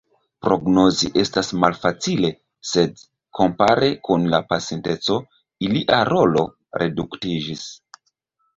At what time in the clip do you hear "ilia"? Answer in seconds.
5.69-6.03